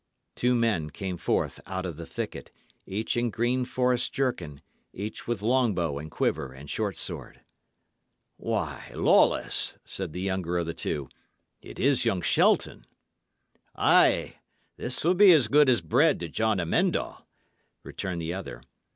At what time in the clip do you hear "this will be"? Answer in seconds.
14.75-15.31